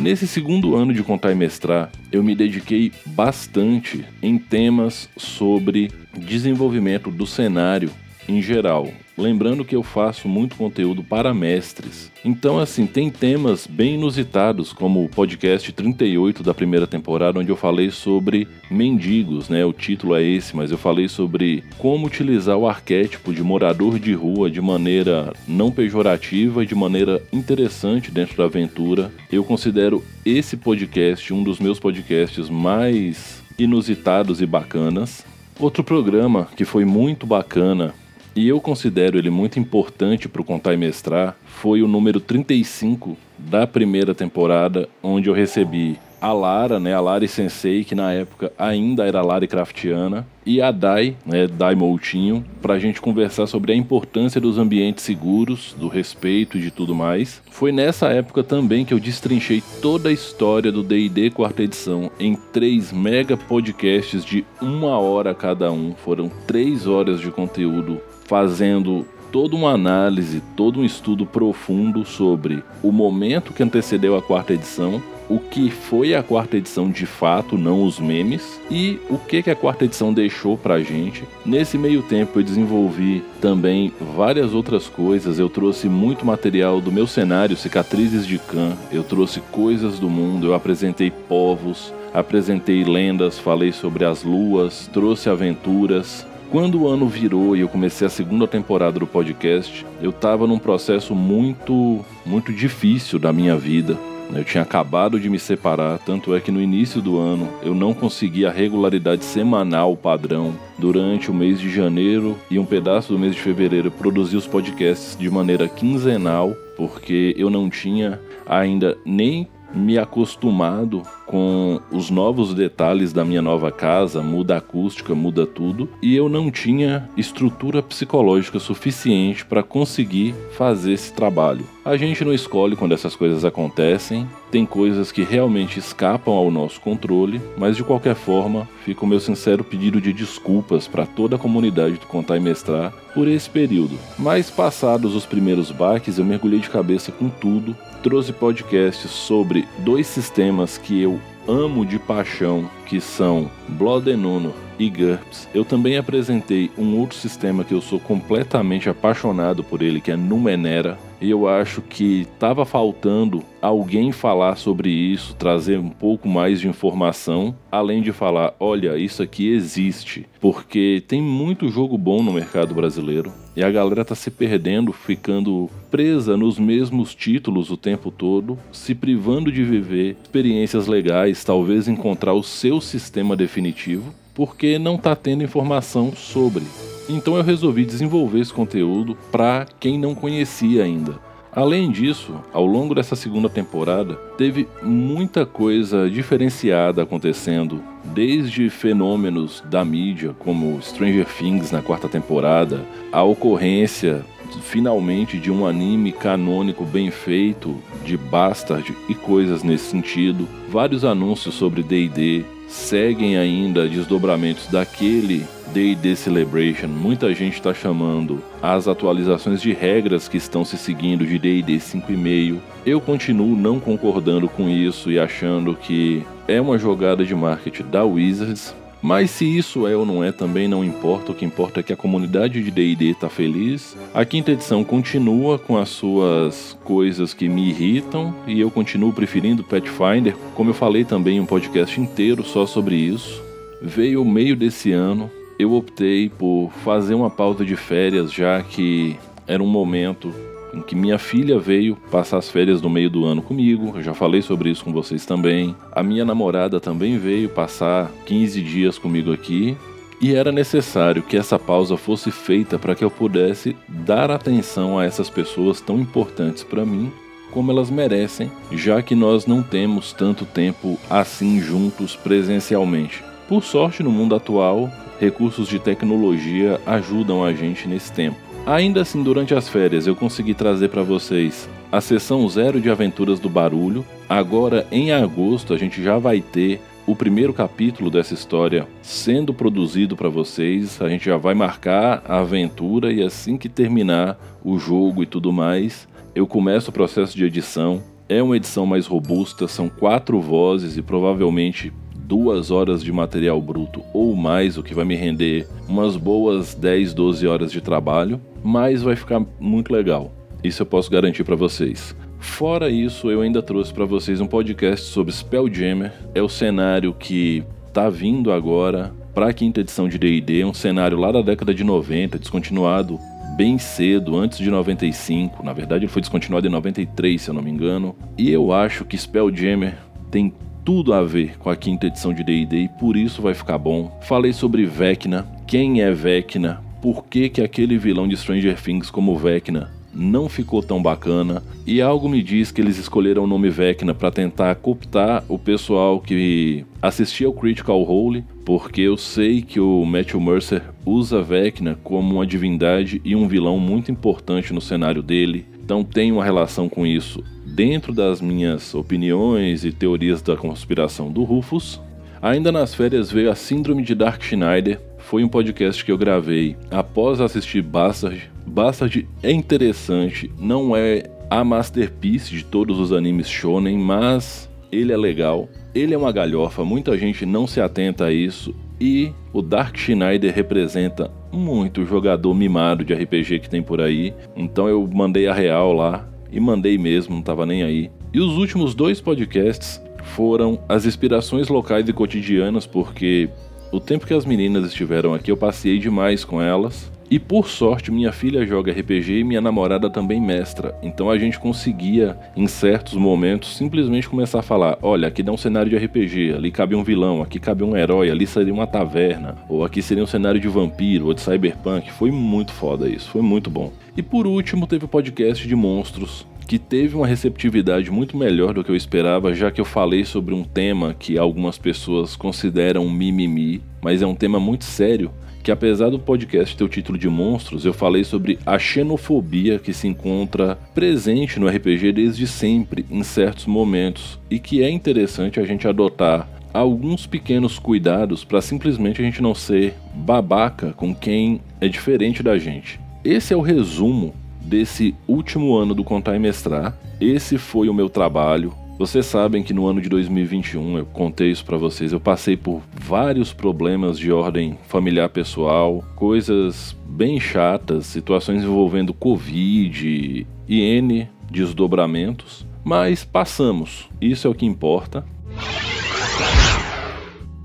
Nesse 0.00 0.26
segundo 0.26 0.74
ano 0.74 0.94
de 0.94 1.02
contar 1.02 1.32
e 1.32 1.34
mestrar, 1.34 1.90
eu 2.10 2.22
me 2.22 2.34
dediquei 2.34 2.92
bastante 3.04 4.04
em 4.22 4.38
temas 4.38 5.10
sobre 5.18 5.90
desenvolvimento 6.16 7.10
do 7.10 7.26
cenário 7.26 7.90
em 8.28 8.42
geral. 8.42 8.88
Lembrando 9.16 9.64
que 9.64 9.74
eu 9.74 9.82
faço 9.82 10.28
muito 10.28 10.56
conteúdo 10.56 11.02
para 11.02 11.32
mestres. 11.32 12.12
Então, 12.22 12.58
assim, 12.58 12.86
tem 12.86 13.08
temas 13.08 13.66
bem 13.66 13.94
inusitados, 13.94 14.74
como 14.74 15.02
o 15.02 15.08
podcast 15.08 15.72
38 15.72 16.42
da 16.42 16.52
primeira 16.52 16.86
temporada, 16.86 17.38
onde 17.38 17.50
eu 17.50 17.56
falei 17.56 17.90
sobre 17.90 18.46
mendigos, 18.70 19.48
né? 19.48 19.64
O 19.64 19.72
título 19.72 20.14
é 20.14 20.22
esse, 20.22 20.54
mas 20.54 20.70
eu 20.70 20.76
falei 20.76 21.08
sobre 21.08 21.64
como 21.78 22.06
utilizar 22.06 22.58
o 22.58 22.68
arquétipo 22.68 23.32
de 23.32 23.42
morador 23.42 23.98
de 23.98 24.12
rua 24.12 24.50
de 24.50 24.60
maneira 24.60 25.32
não 25.48 25.70
pejorativa 25.70 26.62
e 26.62 26.66
de 26.66 26.74
maneira 26.74 27.22
interessante 27.32 28.10
dentro 28.10 28.36
da 28.36 28.44
aventura. 28.44 29.10
Eu 29.32 29.44
considero 29.44 30.04
esse 30.26 30.58
podcast 30.58 31.32
um 31.32 31.42
dos 31.42 31.58
meus 31.58 31.78
podcasts 31.78 32.50
mais 32.50 33.42
inusitados 33.58 34.42
e 34.42 34.46
bacanas. 34.46 35.24
Outro 35.58 35.82
programa 35.82 36.48
que 36.54 36.66
foi 36.66 36.84
muito 36.84 37.26
bacana 37.26 37.94
e 38.36 38.46
eu 38.46 38.60
considero 38.60 39.18
ele 39.18 39.30
muito 39.30 39.58
importante 39.58 40.28
para 40.28 40.42
o 40.42 40.44
Contar 40.44 40.74
e 40.74 40.76
Mestrar, 40.76 41.34
foi 41.46 41.82
o 41.82 41.88
número 41.88 42.20
35 42.20 43.16
da 43.38 43.66
primeira 43.66 44.14
temporada, 44.14 44.86
onde 45.02 45.30
eu 45.30 45.34
recebi 45.34 45.98
a 46.20 46.32
Lara, 46.32 46.80
né, 46.80 46.94
a 46.94 47.00
Lari 47.00 47.28
Sensei, 47.28 47.84
que 47.84 47.94
na 47.94 48.12
época 48.12 48.52
ainda 48.58 49.06
era 49.06 49.22
Lari 49.22 49.46
Craftiana, 49.46 50.26
e 50.44 50.60
a 50.60 50.70
Dai, 50.70 51.16
né, 51.24 51.46
Dai 51.46 51.74
Moutinho, 51.74 52.44
para 52.62 52.74
a 52.74 52.78
gente 52.78 53.00
conversar 53.00 53.46
sobre 53.46 53.72
a 53.72 53.76
importância 53.76 54.40
dos 54.40 54.58
ambientes 54.58 55.04
seguros, 55.04 55.74
do 55.78 55.88
respeito 55.88 56.56
e 56.56 56.60
de 56.60 56.70
tudo 56.70 56.94
mais. 56.94 57.42
Foi 57.50 57.72
nessa 57.72 58.08
época 58.08 58.42
também 58.42 58.84
que 58.84 58.94
eu 58.94 59.00
destrinchei 59.00 59.62
toda 59.80 60.08
a 60.08 60.12
história 60.12 60.70
do 60.70 60.82
D&D 60.82 61.30
quarta 61.30 61.62
edição 61.62 62.10
em 62.18 62.34
três 62.52 62.92
mega 62.92 63.36
podcasts 63.36 64.24
de 64.24 64.44
uma 64.60 64.98
hora 64.98 65.34
cada 65.34 65.70
um. 65.72 65.94
Foram 65.94 66.30
três 66.46 66.86
horas 66.86 67.20
de 67.20 67.30
conteúdo 67.30 68.00
fazendo 68.26 69.06
toda 69.32 69.56
uma 69.56 69.70
análise, 69.70 70.42
todo 70.56 70.80
um 70.80 70.84
estudo 70.84 71.26
profundo 71.26 72.04
sobre 72.04 72.62
o 72.82 72.90
momento 72.90 73.52
que 73.52 73.62
antecedeu 73.62 74.16
a 74.16 74.22
quarta 74.22 74.52
edição, 74.52 75.02
o 75.28 75.38
que 75.38 75.70
foi 75.70 76.14
a 76.14 76.22
quarta 76.22 76.56
edição 76.56 76.88
de 76.88 77.04
fato, 77.04 77.58
não 77.58 77.84
os 77.84 77.98
memes, 77.98 78.60
e 78.70 78.98
o 79.10 79.18
que, 79.18 79.42
que 79.42 79.50
a 79.50 79.56
quarta 79.56 79.84
edição 79.84 80.12
deixou 80.12 80.56
pra 80.56 80.80
gente. 80.80 81.24
Nesse 81.44 81.76
meio 81.76 82.02
tempo 82.02 82.38
eu 82.38 82.44
desenvolvi 82.44 83.22
também 83.40 83.92
várias 84.16 84.54
outras 84.54 84.86
coisas, 84.86 85.38
eu 85.38 85.48
trouxe 85.48 85.88
muito 85.88 86.24
material 86.24 86.80
do 86.80 86.92
meu 86.92 87.06
cenário, 87.06 87.56
Cicatrizes 87.56 88.26
de 88.26 88.38
Khan, 88.38 88.76
eu 88.92 89.02
trouxe 89.02 89.40
coisas 89.52 89.98
do 89.98 90.08
mundo, 90.08 90.46
eu 90.46 90.54
apresentei 90.54 91.10
povos, 91.10 91.92
apresentei 92.14 92.84
lendas, 92.84 93.38
falei 93.38 93.72
sobre 93.72 94.04
as 94.04 94.22
luas, 94.22 94.88
trouxe 94.92 95.28
aventuras, 95.28 96.26
quando 96.50 96.82
o 96.82 96.88
ano 96.88 97.08
virou 97.08 97.56
e 97.56 97.60
eu 97.60 97.68
comecei 97.68 98.06
a 98.06 98.10
segunda 98.10 98.46
temporada 98.46 98.98
do 98.98 99.06
podcast, 99.06 99.84
eu 100.00 100.10
estava 100.10 100.46
num 100.46 100.58
processo 100.58 101.14
muito, 101.14 102.04
muito 102.24 102.52
difícil 102.52 103.18
da 103.18 103.32
minha 103.32 103.56
vida. 103.56 103.96
Eu 104.34 104.44
tinha 104.44 104.62
acabado 104.62 105.20
de 105.20 105.30
me 105.30 105.38
separar, 105.38 105.98
tanto 105.98 106.34
é 106.34 106.40
que 106.40 106.50
no 106.50 106.60
início 106.60 107.00
do 107.00 107.18
ano 107.18 107.48
eu 107.62 107.74
não 107.74 107.94
conseguia 107.94 108.48
a 108.48 108.52
regularidade 108.52 109.24
semanal 109.24 109.96
padrão. 109.96 110.54
Durante 110.78 111.30
o 111.30 111.34
mês 111.34 111.60
de 111.60 111.70
janeiro 111.70 112.36
e 112.50 112.58
um 112.58 112.64
pedaço 112.64 113.12
do 113.12 113.18
mês 113.18 113.34
de 113.34 113.40
fevereiro, 113.40 113.88
eu 113.88 113.92
produzi 113.92 114.36
os 114.36 114.46
podcasts 114.46 115.16
de 115.16 115.30
maneira 115.30 115.68
quinzenal, 115.68 116.54
porque 116.76 117.34
eu 117.38 117.48
não 117.48 117.70
tinha 117.70 118.20
ainda 118.46 118.98
nem 119.04 119.48
me 119.76 119.98
acostumado 119.98 121.02
com 121.26 121.80
os 121.90 122.08
novos 122.08 122.54
detalhes 122.54 123.12
da 123.12 123.24
minha 123.24 123.42
nova 123.42 123.70
casa, 123.70 124.22
muda 124.22 124.54
a 124.54 124.58
acústica, 124.58 125.14
muda 125.14 125.44
tudo, 125.44 125.88
e 126.00 126.14
eu 126.14 126.28
não 126.28 126.50
tinha 126.50 127.08
estrutura 127.16 127.82
psicológica 127.82 128.58
suficiente 128.58 129.44
para 129.44 129.62
conseguir 129.62 130.34
fazer 130.56 130.92
esse 130.92 131.12
trabalho. 131.12 131.66
A 131.84 131.96
gente 131.96 132.24
não 132.24 132.32
escolhe 132.32 132.76
quando 132.76 132.92
essas 132.92 133.14
coisas 133.14 133.44
acontecem, 133.44 134.26
tem 134.50 134.64
coisas 134.64 135.12
que 135.12 135.22
realmente 135.22 135.78
escapam 135.78 136.34
ao 136.34 136.50
nosso 136.50 136.80
controle, 136.80 137.40
mas 137.56 137.76
de 137.76 137.84
qualquer 137.84 138.14
forma, 138.14 138.68
fica 138.84 139.04
o 139.04 139.08
meu 139.08 139.20
sincero 139.20 139.62
pedido 139.62 140.00
de 140.00 140.12
desculpas 140.12 140.86
para 140.88 141.04
toda 141.06 141.36
a 141.36 141.38
comunidade 141.38 141.96
do 141.96 142.06
Contar 142.06 142.36
e 142.36 142.40
Mestrar 142.40 142.92
por 143.12 143.28
esse 143.28 143.50
período. 143.50 143.98
Mas 144.18 144.50
passados 144.50 145.14
os 145.14 145.26
primeiros 145.26 145.70
baques, 145.70 146.18
eu 146.18 146.24
mergulhei 146.24 146.60
de 146.60 146.70
cabeça 146.70 147.10
com 147.10 147.28
tudo, 147.28 147.76
trouxe 148.06 148.32
podcasts 148.32 149.10
sobre 149.10 149.66
dois 149.78 150.06
sistemas 150.06 150.78
que 150.78 151.02
eu 151.02 151.20
amo 151.48 151.84
de 151.84 151.98
paixão, 151.98 152.70
que 152.86 153.00
são 153.00 153.50
Blood 153.70 154.12
and 154.12 154.24
Honor 154.24 154.65
e 154.78 154.88
GURPS. 154.88 155.48
Eu 155.54 155.64
também 155.64 155.96
apresentei 155.96 156.70
um 156.76 156.98
outro 156.98 157.16
sistema 157.16 157.64
que 157.64 157.74
eu 157.74 157.80
sou 157.80 157.98
completamente 157.98 158.88
apaixonado 158.88 159.64
por 159.64 159.82
ele, 159.82 160.00
que 160.00 160.10
é 160.10 160.16
Numenera. 160.16 160.98
E 161.20 161.30
eu 161.30 161.48
acho 161.48 161.80
que 161.80 162.22
estava 162.22 162.66
faltando 162.66 163.42
alguém 163.62 164.12
falar 164.12 164.56
sobre 164.56 164.90
isso, 164.90 165.34
trazer 165.34 165.78
um 165.78 165.88
pouco 165.88 166.28
mais 166.28 166.60
de 166.60 166.68
informação, 166.68 167.56
além 167.72 168.02
de 168.02 168.12
falar, 168.12 168.54
olha, 168.60 168.98
isso 168.98 169.22
aqui 169.22 169.48
existe, 169.48 170.26
porque 170.40 171.02
tem 171.08 171.22
muito 171.22 171.70
jogo 171.70 171.96
bom 171.96 172.22
no 172.22 172.32
mercado 172.32 172.74
brasileiro 172.74 173.32
e 173.56 173.64
a 173.64 173.70
galera 173.70 174.04
tá 174.04 174.14
se 174.14 174.30
perdendo, 174.30 174.92
ficando 174.92 175.70
presa 175.90 176.36
nos 176.36 176.58
mesmos 176.58 177.14
títulos 177.14 177.70
o 177.70 177.76
tempo 177.76 178.10
todo, 178.10 178.58
se 178.70 178.94
privando 178.94 179.50
de 179.50 179.64
viver 179.64 180.18
experiências 180.22 180.86
legais, 180.86 181.42
talvez 181.42 181.88
encontrar 181.88 182.34
o 182.34 182.42
seu 182.42 182.78
sistema 182.82 183.34
definitivo, 183.34 184.14
porque 184.36 184.78
não 184.78 184.96
tá 184.96 185.16
tendo 185.16 185.42
informação 185.42 186.12
sobre. 186.14 186.62
Então 187.08 187.36
eu 187.36 187.42
resolvi 187.42 187.84
desenvolver 187.84 188.40
esse 188.40 188.52
conteúdo 188.52 189.16
para 189.32 189.66
quem 189.80 189.98
não 189.98 190.14
conhecia 190.14 190.84
ainda. 190.84 191.18
Além 191.52 191.90
disso, 191.90 192.34
ao 192.52 192.66
longo 192.66 192.94
dessa 192.94 193.16
segunda 193.16 193.48
temporada, 193.48 194.14
teve 194.36 194.68
muita 194.82 195.46
coisa 195.46 196.10
diferenciada 196.10 197.02
acontecendo, 197.02 197.80
desde 198.04 198.68
fenômenos 198.68 199.64
da 199.64 199.82
mídia, 199.82 200.36
como 200.38 200.78
Stranger 200.82 201.26
Things 201.26 201.70
na 201.70 201.80
quarta 201.80 202.10
temporada, 202.10 202.84
a 203.10 203.22
ocorrência 203.22 204.22
finalmente 204.62 205.38
de 205.38 205.50
um 205.50 205.66
anime 205.66 206.12
canônico 206.12 206.84
bem 206.84 207.10
feito, 207.10 207.76
de 208.04 208.16
Bastard 208.16 208.94
e 209.08 209.14
coisas 209.14 209.62
nesse 209.62 209.90
sentido, 209.90 210.46
vários 210.68 211.04
anúncios 211.04 211.54
sobre 211.54 211.82
DD, 211.82 212.44
seguem 212.68 213.36
ainda 213.36 213.88
desdobramentos 213.88 214.66
daquele 214.68 215.46
D&D 215.72 216.16
Celebration. 216.16 216.88
Muita 216.88 217.34
gente 217.34 217.54
está 217.54 217.74
chamando 217.74 218.42
as 218.62 218.88
atualizações 218.88 219.60
de 219.60 219.72
regras 219.72 220.28
que 220.28 220.36
estão 220.36 220.64
se 220.64 220.78
seguindo 220.78 221.26
de 221.26 221.38
D&D 221.38 221.76
5.5. 221.76 222.58
Eu 222.84 223.00
continuo 223.00 223.56
não 223.56 223.78
concordando 223.78 224.48
com 224.48 224.68
isso 224.68 225.10
e 225.10 225.18
achando 225.18 225.74
que 225.74 226.24
é 226.48 226.60
uma 226.60 226.78
jogada 226.78 227.24
de 227.24 227.34
marketing 227.34 227.84
da 227.90 228.04
Wizards 228.04 228.74
mas 229.06 229.30
se 229.30 229.44
isso 229.44 229.86
é 229.86 229.96
ou 229.96 230.04
não 230.04 230.24
é 230.24 230.32
também 230.32 230.66
não 230.66 230.84
importa, 230.84 231.30
o 231.30 231.34
que 231.34 231.44
importa 231.44 231.78
é 231.78 231.82
que 231.84 231.92
a 231.92 231.96
comunidade 231.96 232.60
de 232.60 232.72
D&D 232.72 233.10
está 233.12 233.28
feliz. 233.28 233.96
A 234.12 234.24
quinta 234.24 234.50
edição 234.50 234.82
continua 234.82 235.60
com 235.60 235.78
as 235.78 235.90
suas 235.90 236.76
coisas 236.82 237.32
que 237.32 237.48
me 237.48 237.68
irritam 237.68 238.34
e 238.48 238.58
eu 238.58 238.68
continuo 238.68 239.12
preferindo 239.12 239.62
Pathfinder, 239.62 240.34
como 240.56 240.70
eu 240.70 240.74
falei 240.74 241.04
também 241.04 241.38
um 241.38 241.46
podcast 241.46 242.00
inteiro 242.00 242.42
só 242.42 242.66
sobre 242.66 242.96
isso. 242.96 243.40
Veio 243.80 244.22
o 244.22 244.28
meio 244.28 244.56
desse 244.56 244.90
ano, 244.90 245.30
eu 245.56 245.72
optei 245.74 246.28
por 246.28 246.72
fazer 246.84 247.14
uma 247.14 247.30
pausa 247.30 247.64
de 247.64 247.76
férias 247.76 248.32
já 248.32 248.60
que 248.60 249.16
era 249.46 249.62
um 249.62 249.68
momento 249.68 250.34
em 250.76 250.82
que 250.82 250.94
minha 250.94 251.18
filha 251.18 251.58
veio 251.58 251.96
passar 252.10 252.36
as 252.36 252.50
férias 252.50 252.82
no 252.82 252.90
meio 252.90 253.08
do 253.08 253.24
ano 253.24 253.40
comigo, 253.40 253.92
eu 253.96 254.02
já 254.02 254.12
falei 254.12 254.42
sobre 254.42 254.70
isso 254.70 254.84
com 254.84 254.92
vocês 254.92 255.24
também. 255.24 255.74
A 255.90 256.02
minha 256.02 256.24
namorada 256.24 256.78
também 256.78 257.18
veio 257.18 257.48
passar 257.48 258.10
15 258.26 258.60
dias 258.62 258.98
comigo 258.98 259.32
aqui. 259.32 259.76
E 260.20 260.34
era 260.34 260.50
necessário 260.50 261.22
que 261.22 261.36
essa 261.36 261.58
pausa 261.58 261.96
fosse 261.96 262.30
feita 262.30 262.78
para 262.78 262.94
que 262.94 263.04
eu 263.04 263.10
pudesse 263.10 263.76
dar 263.88 264.30
atenção 264.30 264.98
a 264.98 265.04
essas 265.04 265.28
pessoas 265.28 265.80
tão 265.80 265.98
importantes 265.98 266.62
para 266.62 266.86
mim 266.86 267.12
como 267.50 267.70
elas 267.70 267.90
merecem, 267.90 268.50
já 268.72 269.00
que 269.00 269.14
nós 269.14 269.46
não 269.46 269.62
temos 269.62 270.12
tanto 270.12 270.44
tempo 270.44 270.98
assim 271.08 271.60
juntos 271.60 272.14
presencialmente. 272.14 273.22
Por 273.48 273.62
sorte, 273.62 274.02
no 274.02 274.10
mundo 274.10 274.34
atual, 274.34 274.90
recursos 275.18 275.68
de 275.68 275.78
tecnologia 275.78 276.80
ajudam 276.84 277.44
a 277.44 277.52
gente 277.52 277.88
nesse 277.88 278.12
tempo. 278.12 278.45
Ainda 278.66 279.02
assim, 279.02 279.22
durante 279.22 279.54
as 279.54 279.68
férias, 279.68 280.08
eu 280.08 280.16
consegui 280.16 280.52
trazer 280.52 280.88
para 280.88 281.04
vocês 281.04 281.68
a 281.92 282.00
sessão 282.00 282.48
zero 282.48 282.80
de 282.80 282.90
Aventuras 282.90 283.38
do 283.38 283.48
Barulho. 283.48 284.04
Agora, 284.28 284.84
em 284.90 285.12
agosto, 285.12 285.72
a 285.72 285.78
gente 285.78 286.02
já 286.02 286.18
vai 286.18 286.40
ter 286.40 286.80
o 287.06 287.14
primeiro 287.14 287.52
capítulo 287.52 288.10
dessa 288.10 288.34
história 288.34 288.88
sendo 289.00 289.54
produzido 289.54 290.16
para 290.16 290.28
vocês. 290.28 291.00
A 291.00 291.08
gente 291.08 291.26
já 291.26 291.36
vai 291.36 291.54
marcar 291.54 292.24
a 292.26 292.40
aventura 292.40 293.12
e 293.12 293.22
assim 293.22 293.56
que 293.56 293.68
terminar 293.68 294.36
o 294.64 294.76
jogo 294.80 295.22
e 295.22 295.26
tudo 295.26 295.52
mais, 295.52 296.08
eu 296.34 296.44
começo 296.44 296.90
o 296.90 296.92
processo 296.92 297.36
de 297.36 297.44
edição. 297.44 298.02
É 298.28 298.42
uma 298.42 298.56
edição 298.56 298.84
mais 298.84 299.06
robusta, 299.06 299.68
são 299.68 299.88
quatro 299.88 300.40
vozes 300.40 300.96
e 300.96 301.02
provavelmente 301.02 301.92
duas 302.26 302.70
horas 302.70 303.04
de 303.04 303.12
material 303.12 303.60
bruto 303.60 304.02
ou 304.12 304.34
mais, 304.34 304.76
o 304.76 304.82
que 304.82 304.94
vai 304.94 305.04
me 305.04 305.14
render 305.14 305.66
umas 305.88 306.16
boas 306.16 306.74
10, 306.74 307.14
12 307.14 307.46
horas 307.46 307.70
de 307.70 307.80
trabalho, 307.80 308.40
mas 308.64 309.02
vai 309.02 309.14
ficar 309.14 309.42
muito 309.60 309.92
legal. 309.92 310.32
Isso 310.62 310.82
eu 310.82 310.86
posso 310.86 311.10
garantir 311.10 311.44
para 311.44 311.54
vocês. 311.54 312.16
Fora 312.38 312.90
isso, 312.90 313.30
eu 313.30 313.40
ainda 313.40 313.62
trouxe 313.62 313.92
para 313.92 314.04
vocês 314.04 314.40
um 314.40 314.46
podcast 314.46 315.06
sobre 315.06 315.32
Spelljammer. 315.32 316.12
É 316.34 316.42
o 316.42 316.48
cenário 316.48 317.14
que 317.14 317.62
tá 317.92 318.10
vindo 318.10 318.52
agora 318.52 319.12
para 319.34 319.48
a 319.48 319.52
quinta 319.52 319.80
edição 319.80 320.08
de 320.08 320.18
D&D, 320.18 320.64
um 320.64 320.74
cenário 320.74 321.18
lá 321.18 321.30
da 321.30 321.42
década 321.42 321.72
de 321.72 321.84
90, 321.84 322.38
descontinuado 322.38 323.18
bem 323.56 323.78
cedo, 323.78 324.36
antes 324.36 324.58
de 324.58 324.70
95. 324.70 325.62
Na 325.62 325.72
verdade, 325.72 326.04
ele 326.04 326.12
foi 326.12 326.20
descontinuado 326.20 326.66
em 326.66 326.70
93, 326.70 327.40
se 327.40 327.48
eu 327.48 327.54
não 327.54 327.62
me 327.62 327.70
engano. 327.70 328.16
E 328.36 328.50
eu 328.50 328.72
acho 328.72 329.04
que 329.04 329.16
Spelljammer 329.16 329.96
tem 330.30 330.52
tudo 330.86 331.12
a 331.12 331.24
ver 331.24 331.58
com 331.58 331.68
a 331.68 331.74
quinta 331.74 332.06
edição 332.06 332.32
de 332.32 332.44
D&D 332.44 332.84
e 332.84 332.88
por 332.88 333.16
isso 333.16 333.42
vai 333.42 333.54
ficar 333.54 333.76
bom. 333.76 334.16
Falei 334.22 334.52
sobre 334.52 334.86
Vecna, 334.86 335.44
quem 335.66 336.00
é 336.00 336.12
Vecna, 336.12 336.80
por 337.02 337.26
que, 337.26 337.48
que 337.48 337.60
aquele 337.60 337.98
vilão 337.98 338.28
de 338.28 338.36
Stranger 338.36 338.80
Things 338.80 339.10
como 339.10 339.36
Vecna 339.36 339.90
não 340.14 340.48
ficou 340.48 340.80
tão 340.80 341.02
bacana? 341.02 341.60
E 341.84 342.00
algo 342.00 342.28
me 342.28 342.40
diz 342.40 342.70
que 342.70 342.80
eles 342.80 342.98
escolheram 342.98 343.42
o 343.42 343.46
nome 343.48 343.68
Vecna 343.68 344.14
para 344.14 344.30
tentar 344.30 344.76
cooptar 344.76 345.42
o 345.48 345.58
pessoal 345.58 346.20
que 346.20 346.86
assistia 347.02 347.48
ao 347.48 347.52
Critical 347.52 348.00
Role, 348.04 348.44
porque 348.64 349.00
eu 349.00 349.16
sei 349.16 349.62
que 349.62 349.80
o 349.80 350.04
Matthew 350.04 350.40
Mercer 350.40 350.84
usa 351.04 351.42
Vecna 351.42 351.98
como 352.04 352.36
uma 352.36 352.46
divindade 352.46 353.20
e 353.24 353.34
um 353.34 353.48
vilão 353.48 353.80
muito 353.80 354.12
importante 354.12 354.72
no 354.72 354.80
cenário 354.80 355.20
dele, 355.20 355.66
então 355.82 356.04
tem 356.04 356.30
uma 356.30 356.44
relação 356.44 356.88
com 356.88 357.04
isso 357.04 357.42
dentro 357.76 358.10
das 358.10 358.40
minhas 358.40 358.94
opiniões 358.94 359.84
e 359.84 359.92
teorias 359.92 360.40
da 360.40 360.56
conspiração 360.56 361.30
do 361.30 361.44
Rufus. 361.44 362.00
Ainda 362.40 362.72
nas 362.72 362.94
férias 362.94 363.30
veio 363.30 363.50
a 363.50 363.54
Síndrome 363.54 364.02
de 364.02 364.14
Dark 364.14 364.42
Schneider. 364.42 364.98
Foi 365.18 365.44
um 365.44 365.48
podcast 365.48 366.02
que 366.02 366.10
eu 366.10 366.16
gravei 366.16 366.74
após 366.90 367.38
assistir 367.38 367.82
Bastard. 367.82 368.50
Bastard 368.66 369.28
é 369.42 369.52
interessante, 369.52 370.50
não 370.58 370.96
é 370.96 371.24
a 371.50 371.62
masterpiece 371.62 372.50
de 372.50 372.64
todos 372.64 372.98
os 372.98 373.12
animes 373.12 373.46
shonen, 373.46 373.98
mas 373.98 374.70
ele 374.90 375.12
é 375.12 375.16
legal. 375.16 375.68
Ele 375.94 376.14
é 376.14 376.18
uma 376.18 376.32
galhofa, 376.32 376.82
muita 376.82 377.16
gente 377.18 377.44
não 377.44 377.66
se 377.66 377.78
atenta 377.78 378.24
a 378.24 378.32
isso. 378.32 378.74
E 378.98 379.30
o 379.52 379.60
Dark 379.60 379.98
Schneider 379.98 380.54
representa 380.54 381.30
muito 381.52 382.06
jogador 382.06 382.54
mimado 382.54 383.04
de 383.04 383.12
RPG 383.12 383.58
que 383.58 383.68
tem 383.68 383.82
por 383.82 384.00
aí. 384.00 384.32
Então 384.56 384.88
eu 384.88 385.06
mandei 385.12 385.46
a 385.46 385.52
real 385.52 385.92
lá 385.92 386.26
e 386.50 386.60
mandei 386.60 386.98
mesmo, 386.98 387.34
não 387.34 387.42
tava 387.42 387.66
nem 387.66 387.82
aí. 387.82 388.10
E 388.32 388.40
os 388.40 388.56
últimos 388.56 388.94
dois 388.94 389.20
podcasts 389.20 390.00
foram 390.34 390.78
as 390.88 391.06
inspirações 391.06 391.68
locais 391.68 392.08
e 392.08 392.12
cotidianas, 392.12 392.86
porque 392.86 393.48
o 393.92 394.00
tempo 394.00 394.26
que 394.26 394.34
as 394.34 394.44
meninas 394.44 394.86
estiveram 394.86 395.32
aqui 395.32 395.50
eu 395.50 395.56
passei 395.56 395.98
demais 395.98 396.44
com 396.44 396.60
elas. 396.60 397.10
E 397.28 397.40
por 397.40 397.68
sorte, 397.68 398.12
minha 398.12 398.30
filha 398.30 398.64
joga 398.64 398.92
RPG 398.92 399.40
e 399.40 399.44
minha 399.44 399.60
namorada 399.60 400.08
também 400.08 400.40
mestra. 400.40 400.96
Então 401.02 401.28
a 401.28 401.36
gente 401.36 401.58
conseguia, 401.58 402.38
em 402.56 402.68
certos 402.68 403.14
momentos, 403.14 403.76
simplesmente 403.76 404.28
começar 404.28 404.60
a 404.60 404.62
falar: 404.62 404.96
olha, 405.02 405.26
aqui 405.26 405.42
dá 405.42 405.50
um 405.50 405.56
cenário 405.56 405.90
de 405.90 405.96
RPG, 405.96 406.54
ali 406.54 406.70
cabe 406.70 406.94
um 406.94 407.02
vilão, 407.02 407.42
aqui 407.42 407.58
cabe 407.58 407.82
um 407.82 407.96
herói, 407.96 408.30
ali 408.30 408.46
seria 408.46 408.72
uma 408.72 408.86
taverna, 408.86 409.56
ou 409.68 409.84
aqui 409.84 410.00
seria 410.00 410.22
um 410.22 410.26
cenário 410.26 410.60
de 410.60 410.68
vampiro 410.68 411.26
ou 411.26 411.34
de 411.34 411.40
cyberpunk. 411.40 412.12
Foi 412.12 412.30
muito 412.30 412.72
foda 412.72 413.08
isso, 413.08 413.28
foi 413.28 413.42
muito 413.42 413.68
bom. 413.70 413.90
E 414.16 414.22
por 414.22 414.46
último, 414.46 414.86
teve 414.86 415.04
o 415.04 415.08
podcast 415.08 415.66
de 415.68 415.76
monstros, 415.76 416.46
que 416.66 416.78
teve 416.78 417.14
uma 417.14 417.26
receptividade 417.26 418.10
muito 418.10 418.36
melhor 418.36 418.74
do 418.74 418.82
que 418.82 418.90
eu 418.90 418.96
esperava, 418.96 419.54
já 419.54 419.70
que 419.70 419.80
eu 419.80 419.84
falei 419.84 420.24
sobre 420.24 420.54
um 420.54 420.64
tema 420.64 421.14
que 421.14 421.38
algumas 421.38 421.78
pessoas 421.78 422.34
consideram 422.34 423.08
mimimi, 423.10 423.82
mas 424.02 424.22
é 424.22 424.26
um 424.26 424.34
tema 424.34 424.58
muito 424.58 424.84
sério 424.84 425.30
que 425.66 425.72
apesar 425.72 426.10
do 426.10 426.18
podcast 426.20 426.76
ter 426.76 426.84
o 426.84 426.88
título 426.88 427.18
de 427.18 427.28
monstros, 427.28 427.84
eu 427.84 427.92
falei 427.92 428.22
sobre 428.22 428.56
a 428.64 428.78
xenofobia 428.78 429.80
que 429.80 429.92
se 429.92 430.06
encontra 430.06 430.78
presente 430.94 431.58
no 431.58 431.66
RPG 431.66 432.12
desde 432.12 432.46
sempre, 432.46 433.04
em 433.10 433.24
certos 433.24 433.66
momentos, 433.66 434.38
e 434.48 434.60
que 434.60 434.84
é 434.84 434.88
interessante 434.88 435.58
a 435.58 435.64
gente 435.64 435.88
adotar 435.88 436.48
alguns 436.72 437.26
pequenos 437.26 437.80
cuidados 437.80 438.44
para 438.44 438.62
simplesmente 438.62 439.20
a 439.20 439.24
gente 439.24 439.42
não 439.42 439.56
ser 439.56 439.94
babaca 440.14 440.92
com 440.92 441.12
quem 441.12 441.60
é 441.80 441.88
diferente 441.88 442.44
da 442.44 442.56
gente. 442.56 443.00
Esse 443.28 443.52
é 443.52 443.56
o 443.56 443.60
resumo 443.60 444.32
desse 444.60 445.12
último 445.26 445.76
ano 445.76 445.96
do 445.96 446.04
Contar 446.04 446.36
e 446.36 446.38
Mestrar. 446.38 446.96
Esse 447.20 447.58
foi 447.58 447.88
o 447.88 447.94
meu 447.94 448.08
trabalho, 448.08 448.72
vocês 448.96 449.26
sabem 449.26 449.64
que 449.64 449.74
no 449.74 449.84
ano 449.84 450.00
de 450.00 450.08
2021, 450.08 450.98
eu 450.98 451.06
contei 451.06 451.50
isso 451.50 451.64
para 451.64 451.76
vocês, 451.76 452.12
eu 452.12 452.20
passei 452.20 452.56
por 452.56 452.82
vários 452.94 453.52
problemas 453.52 454.16
de 454.16 454.30
ordem 454.30 454.78
familiar 454.86 455.28
pessoal, 455.28 456.04
coisas 456.14 456.96
bem 457.04 457.40
chatas, 457.40 458.06
situações 458.06 458.62
envolvendo 458.62 459.12
Covid 459.12 460.46
e 460.68 460.80
N 460.80 461.28
desdobramentos, 461.50 462.64
mas 462.84 463.24
passamos. 463.24 464.08
Isso 464.20 464.46
é 464.46 464.50
o 464.50 464.54
que 464.54 464.64
importa. 464.64 465.26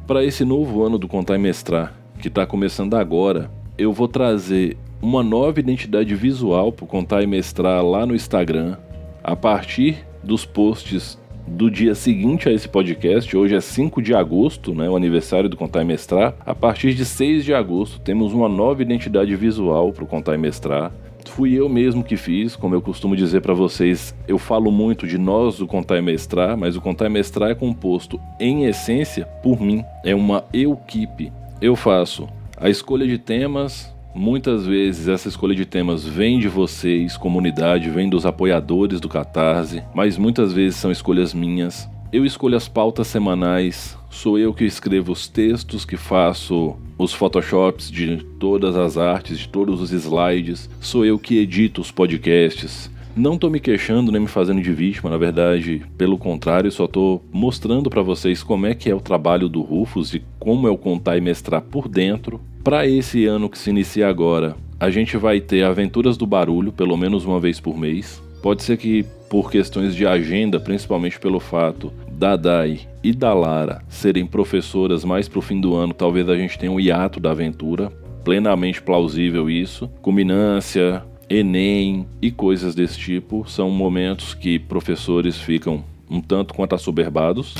Para 0.07 0.25
esse 0.25 0.43
novo 0.43 0.83
ano 0.83 0.97
do 0.97 1.07
Contar 1.07 1.35
e 1.35 1.39
Mestrar, 1.39 1.93
que 2.19 2.29
está 2.29 2.47
começando 2.47 2.95
agora, 2.95 3.51
eu 3.77 3.93
vou 3.93 4.07
trazer 4.07 4.75
uma 5.01 5.23
nova 5.23 5.59
identidade 5.59 6.13
visual 6.13 6.71
para 6.71 6.85
Contar 6.85 7.23
e 7.23 7.27
Mestrar 7.27 7.83
lá 7.83 8.05
no 8.05 8.13
Instagram, 8.13 8.77
a 9.23 9.35
partir 9.35 10.05
dos 10.23 10.45
posts 10.45 11.19
do 11.47 11.71
dia 11.71 11.95
seguinte 11.95 12.47
a 12.47 12.51
esse 12.51 12.69
podcast, 12.69 13.35
hoje 13.35 13.55
é 13.55 13.61
5 13.61 13.99
de 13.99 14.13
agosto, 14.13 14.75
né, 14.75 14.87
o 14.87 14.95
aniversário 14.95 15.49
do 15.49 15.57
Contar 15.57 15.81
e 15.81 15.85
Mestrar. 15.85 16.35
A 16.45 16.53
partir 16.53 16.93
de 16.93 17.03
6 17.03 17.43
de 17.43 17.53
agosto 17.53 17.99
temos 17.99 18.31
uma 18.31 18.47
nova 18.47 18.83
identidade 18.83 19.35
visual 19.35 19.91
para 19.91 20.03
o 20.03 20.07
Contar 20.07 20.35
e 20.35 20.37
Mestrar. 20.37 20.91
Fui 21.27 21.53
eu 21.53 21.67
mesmo 21.67 22.03
que 22.03 22.15
fiz, 22.15 22.55
como 22.55 22.75
eu 22.75 22.81
costumo 22.81 23.15
dizer 23.15 23.41
para 23.41 23.53
vocês, 23.53 24.15
eu 24.27 24.37
falo 24.37 24.71
muito 24.71 25.07
de 25.07 25.17
nós 25.17 25.57
do 25.57 25.65
Contar 25.65 25.97
e 25.97 26.01
Mestrar, 26.01 26.55
mas 26.55 26.75
o 26.75 26.81
Contar 26.81 27.07
e 27.07 27.09
Mestrar 27.09 27.49
é 27.49 27.55
composto 27.55 28.19
em 28.39 28.65
essência 28.65 29.25
por 29.41 29.59
mim, 29.59 29.83
é 30.05 30.13
uma 30.13 30.45
equipe. 30.53 31.31
Eu 31.59 31.75
faço 31.75 32.27
a 32.57 32.69
escolha 32.69 33.07
de 33.07 33.17
temas, 33.17 33.93
Muitas 34.13 34.65
vezes 34.65 35.07
essa 35.07 35.29
escolha 35.29 35.55
de 35.55 35.65
temas 35.65 36.05
vem 36.05 36.37
de 36.37 36.49
vocês, 36.49 37.15
comunidade, 37.15 37.89
vem 37.89 38.09
dos 38.09 38.25
apoiadores 38.25 38.99
do 38.99 39.07
Catarse, 39.07 39.81
mas 39.95 40.17
muitas 40.17 40.51
vezes 40.51 40.75
são 40.75 40.91
escolhas 40.91 41.33
minhas. 41.33 41.89
Eu 42.11 42.25
escolho 42.25 42.57
as 42.57 42.67
pautas 42.67 43.07
semanais, 43.07 43.97
sou 44.09 44.37
eu 44.37 44.53
que 44.53 44.65
escrevo 44.65 45.13
os 45.13 45.29
textos, 45.29 45.85
que 45.85 45.95
faço 45.95 46.75
os 46.97 47.13
photoshops 47.13 47.89
de 47.89 48.17
todas 48.37 48.75
as 48.75 48.97
artes, 48.97 49.39
de 49.39 49.47
todos 49.47 49.79
os 49.79 49.93
slides, 49.93 50.69
sou 50.81 51.05
eu 51.05 51.17
que 51.17 51.37
edito 51.37 51.79
os 51.79 51.89
podcasts. 51.89 52.91
Não 53.15 53.37
tô 53.37 53.49
me 53.49 53.61
queixando 53.61 54.11
nem 54.11 54.21
me 54.21 54.27
fazendo 54.27 54.61
de 54.61 54.73
vítima, 54.73 55.09
na 55.09 55.17
verdade, 55.17 55.85
pelo 55.97 56.17
contrário, 56.17 56.69
só 56.69 56.85
tô 56.85 57.21
mostrando 57.31 57.89
para 57.89 58.01
vocês 58.01 58.43
como 58.43 58.65
é 58.65 58.75
que 58.75 58.89
é 58.89 58.95
o 58.95 59.01
trabalho 59.01 59.47
do 59.47 59.61
Rufus 59.61 60.13
e 60.13 60.21
como 60.37 60.67
é 60.67 60.71
o 60.71 60.77
contar 60.77 61.17
e 61.17 61.21
mestrar 61.21 61.61
por 61.61 61.87
dentro 61.87 62.41
para 62.63 62.87
esse 62.87 63.25
ano 63.25 63.49
que 63.49 63.57
se 63.57 63.69
inicia 63.69 64.07
agora, 64.07 64.55
a 64.79 64.89
gente 64.89 65.17
vai 65.17 65.39
ter 65.39 65.63
Aventuras 65.63 66.15
do 66.15 66.27
Barulho, 66.27 66.71
pelo 66.71 66.95
menos 66.95 67.25
uma 67.25 67.39
vez 67.39 67.59
por 67.59 67.77
mês. 67.77 68.21
Pode 68.41 68.63
ser 68.63 68.77
que 68.77 69.03
por 69.29 69.49
questões 69.49 69.95
de 69.95 70.05
agenda, 70.05 70.59
principalmente 70.59 71.19
pelo 71.19 71.39
fato 71.39 71.91
da 72.11 72.35
Dai 72.35 72.81
e 73.03 73.13
da 73.13 73.33
Lara 73.33 73.81
serem 73.87 74.25
professoras 74.25 75.03
mais 75.03 75.27
pro 75.27 75.41
fim 75.41 75.59
do 75.59 75.75
ano, 75.75 75.93
talvez 75.93 76.27
a 76.29 76.35
gente 76.35 76.57
tenha 76.57 76.71
um 76.71 76.79
hiato 76.79 77.19
da 77.19 77.31
aventura. 77.31 77.91
Plenamente 78.23 78.81
plausível 78.81 79.49
isso. 79.49 79.87
Culminância, 80.01 81.03
Enem 81.29 82.05
e 82.21 82.29
coisas 82.29 82.75
desse 82.75 82.99
tipo 82.99 83.45
são 83.47 83.71
momentos 83.71 84.33
que 84.33 84.59
professores 84.59 85.37
ficam 85.37 85.83
um 86.09 86.21
tanto 86.21 86.53
quanto 86.53 86.75
assoberbados. 86.75 87.55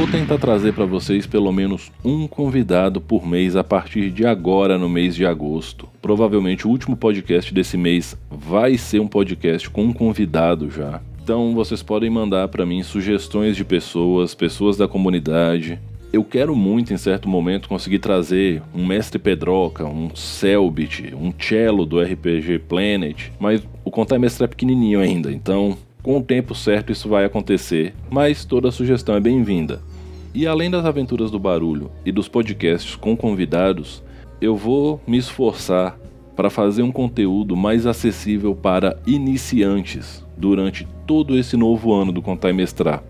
Vou 0.00 0.08
tentar 0.08 0.38
trazer 0.38 0.72
para 0.72 0.86
vocês 0.86 1.26
pelo 1.26 1.52
menos 1.52 1.92
um 2.02 2.26
convidado 2.26 3.02
por 3.02 3.26
mês 3.26 3.54
a 3.54 3.62
partir 3.62 4.10
de 4.10 4.24
agora, 4.24 4.78
no 4.78 4.88
mês 4.88 5.14
de 5.14 5.26
agosto. 5.26 5.86
Provavelmente 6.00 6.66
o 6.66 6.70
último 6.70 6.96
podcast 6.96 7.52
desse 7.52 7.76
mês 7.76 8.16
vai 8.30 8.78
ser 8.78 8.98
um 8.98 9.06
podcast 9.06 9.68
com 9.68 9.84
um 9.84 9.92
convidado 9.92 10.70
já. 10.70 11.02
Então 11.22 11.54
vocês 11.54 11.82
podem 11.82 12.08
mandar 12.08 12.48
para 12.48 12.64
mim 12.64 12.82
sugestões 12.82 13.54
de 13.54 13.62
pessoas, 13.62 14.34
pessoas 14.34 14.78
da 14.78 14.88
comunidade. 14.88 15.78
Eu 16.10 16.24
quero 16.24 16.56
muito 16.56 16.94
em 16.94 16.96
certo 16.96 17.28
momento 17.28 17.68
conseguir 17.68 17.98
trazer 17.98 18.62
um 18.74 18.86
mestre 18.86 19.18
Pedroca, 19.18 19.84
um 19.84 20.16
Selbit, 20.16 21.14
um 21.14 21.30
cello 21.38 21.84
do 21.84 22.00
RPG 22.00 22.60
Planet, 22.60 23.30
mas 23.38 23.62
o 23.84 23.90
contar 23.90 24.18
mestre 24.18 24.44
é 24.44 24.48
pequenininho 24.48 24.98
ainda, 24.98 25.30
então 25.30 25.76
com 26.02 26.16
o 26.16 26.22
tempo 26.22 26.54
certo 26.54 26.90
isso 26.90 27.06
vai 27.06 27.26
acontecer, 27.26 27.92
mas 28.10 28.46
toda 28.46 28.70
sugestão 28.70 29.14
é 29.14 29.20
bem-vinda. 29.20 29.89
E 30.32 30.46
além 30.46 30.70
das 30.70 30.84
aventuras 30.84 31.30
do 31.30 31.38
barulho 31.38 31.90
e 32.04 32.12
dos 32.12 32.28
podcasts 32.28 32.94
com 32.94 33.16
convidados, 33.16 34.02
eu 34.40 34.56
vou 34.56 35.00
me 35.06 35.18
esforçar 35.18 35.98
para 36.36 36.48
fazer 36.48 36.82
um 36.82 36.92
conteúdo 36.92 37.56
mais 37.56 37.84
acessível 37.84 38.54
para 38.54 38.96
iniciantes 39.06 40.24
durante 40.36 40.86
todo 41.06 41.36
esse 41.36 41.56
novo 41.56 41.92
ano 41.92 42.12
do 42.12 42.22
Contar 42.22 42.50
e 42.50 42.52
Mestrar. 42.52 43.02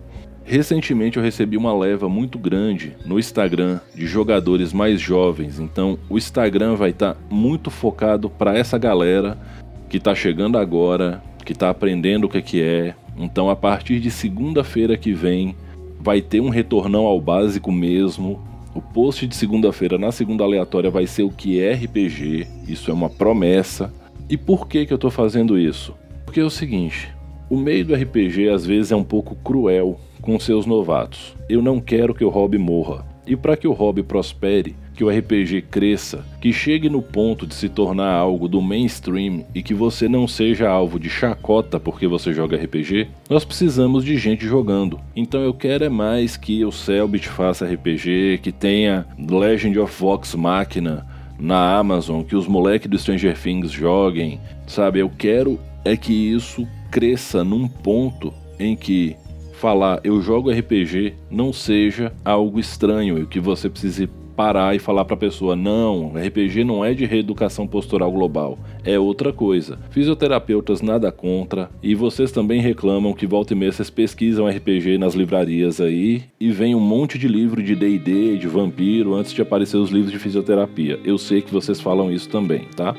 Recentemente 0.43 1.17
eu 1.17 1.23
recebi 1.23 1.55
uma 1.55 1.77
leva 1.77 2.09
muito 2.09 2.39
grande 2.39 2.93
no 3.05 3.19
Instagram 3.19 3.79
de 3.95 4.07
jogadores 4.07 4.73
mais 4.73 4.99
jovens, 4.99 5.59
então 5.59 5.97
o 6.09 6.17
Instagram 6.17 6.75
vai 6.75 6.89
estar 6.89 7.13
tá 7.13 7.19
muito 7.29 7.69
focado 7.69 8.29
para 8.29 8.57
essa 8.57 8.77
galera 8.77 9.37
que 9.87 9.97
está 9.97 10.15
chegando 10.15 10.57
agora, 10.57 11.21
que 11.45 11.53
está 11.53 11.69
aprendendo 11.69 12.25
o 12.25 12.29
que, 12.29 12.41
que 12.41 12.61
é. 12.61 12.95
Então, 13.15 13.49
a 13.49 13.55
partir 13.55 13.99
de 13.99 14.09
segunda-feira 14.09 14.97
que 14.97 15.13
vem, 15.13 15.55
vai 16.01 16.21
ter 16.21 16.41
um 16.41 16.49
retornão 16.49 17.05
ao 17.05 17.21
básico 17.21 17.71
mesmo. 17.71 18.39
O 18.73 18.81
post 18.81 19.27
de 19.27 19.35
segunda-feira 19.35 19.97
na 19.97 20.11
segunda 20.11 20.43
aleatória 20.43 20.89
vai 20.89 21.05
ser 21.05 21.23
o 21.23 21.29
que 21.29 21.61
é 21.61 21.73
RPG. 21.73 22.47
Isso 22.67 22.89
é 22.89 22.93
uma 22.93 23.09
promessa. 23.09 23.93
E 24.29 24.35
por 24.35 24.67
que, 24.67 24.85
que 24.85 24.93
eu 24.93 24.95
estou 24.95 25.11
fazendo 25.11 25.59
isso? 25.59 25.93
Porque 26.25 26.39
é 26.39 26.43
o 26.43 26.49
seguinte: 26.49 27.09
o 27.49 27.57
meio 27.57 27.85
do 27.85 27.93
RPG 27.93 28.49
às 28.49 28.65
vezes 28.65 28.91
é 28.91 28.95
um 28.95 29.03
pouco 29.03 29.35
cruel 29.35 29.99
com 30.21 30.39
seus 30.39 30.65
novatos. 30.65 31.35
Eu 31.47 31.61
não 31.61 31.79
quero 31.79 32.15
que 32.15 32.23
o 32.23 32.29
hobby 32.29 32.57
morra. 32.57 33.05
E 33.27 33.35
para 33.35 33.55
que 33.55 33.67
o 33.67 33.73
hobby 33.73 34.01
prospere, 34.01 34.75
que 34.95 35.03
o 35.03 35.09
RPG 35.09 35.63
cresça, 35.63 36.25
que 36.39 36.51
chegue 36.51 36.89
no 36.89 37.01
ponto 37.01 37.47
de 37.47 37.53
se 37.53 37.69
tornar 37.69 38.11
algo 38.11 38.47
do 38.47 38.61
mainstream 38.61 39.43
e 39.53 39.63
que 39.63 39.73
você 39.73 40.07
não 40.07 40.27
seja 40.27 40.69
alvo 40.69 40.99
de 40.99 41.09
chacota 41.09 41.79
porque 41.79 42.07
você 42.07 42.33
joga 42.33 42.57
RPG, 42.57 43.07
nós 43.29 43.45
precisamos 43.45 44.03
de 44.03 44.17
gente 44.17 44.45
jogando. 44.45 44.99
Então 45.15 45.41
eu 45.41 45.53
quero 45.53 45.83
é 45.83 45.89
mais 45.89 46.37
que 46.37 46.63
o 46.65 46.71
Selbit 46.71 47.27
faça 47.27 47.65
RPG, 47.65 48.39
que 48.41 48.51
tenha 48.51 49.05
Legend 49.17 49.79
of 49.79 49.99
Vox 49.99 50.35
Machina 50.35 51.05
na 51.39 51.77
Amazon, 51.77 52.21
que 52.21 52.35
os 52.35 52.47
moleques 52.47 52.89
do 52.89 52.99
Stranger 52.99 53.37
Things 53.37 53.71
joguem, 53.71 54.39
sabe? 54.67 54.99
Eu 54.99 55.09
quero 55.09 55.59
é 55.83 55.97
que 55.97 56.13
isso 56.13 56.67
cresça 56.91 57.43
num 57.43 57.67
ponto 57.67 58.33
em 58.59 58.75
que 58.75 59.15
falar 59.53 59.99
eu 60.03 60.21
jogo 60.21 60.51
RPG 60.51 61.13
não 61.29 61.53
seja 61.53 62.11
algo 62.25 62.59
estranho 62.59 63.19
e 63.19 63.25
que 63.27 63.39
você 63.39 63.69
precise 63.69 64.09
parar 64.41 64.75
e 64.75 64.79
falar 64.79 65.05
para 65.05 65.13
a 65.13 65.19
pessoa: 65.19 65.55
não, 65.55 66.13
RPG 66.15 66.63
não 66.63 66.83
é 66.83 66.95
de 66.95 67.05
reeducação 67.05 67.67
postural 67.67 68.11
global, 68.11 68.57
é 68.83 68.97
outra 68.97 69.31
coisa. 69.31 69.77
Fisioterapeutas 69.91 70.81
nada 70.81 71.11
contra, 71.11 71.69
e 71.83 71.93
vocês 71.93 72.31
também 72.31 72.59
reclamam 72.59 73.13
que 73.13 73.27
volta 73.27 73.53
e 73.53 73.55
meia 73.55 73.71
vocês 73.71 73.91
pesquisam 73.91 74.47
RPG 74.47 74.97
nas 74.97 75.13
livrarias 75.13 75.79
aí 75.79 76.23
e 76.39 76.49
vem 76.49 76.73
um 76.73 76.79
monte 76.79 77.19
de 77.19 77.27
livro 77.27 77.61
de 77.61 77.75
DD, 77.75 78.39
de 78.39 78.47
vampiro, 78.47 79.13
antes 79.13 79.31
de 79.31 79.43
aparecer 79.43 79.77
os 79.77 79.91
livros 79.91 80.11
de 80.11 80.17
fisioterapia. 80.17 80.99
Eu 81.05 81.19
sei 81.19 81.41
que 81.41 81.53
vocês 81.53 81.79
falam 81.79 82.11
isso 82.11 82.27
também, 82.27 82.61
tá? 82.75 82.95